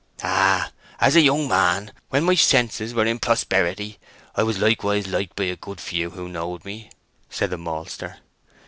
[0.23, 3.99] "Ay, and as a young man, when my senses were in prosperity,
[4.35, 6.89] I was likewise liked by a good few who knowed me,"
[7.29, 8.17] said the maltster.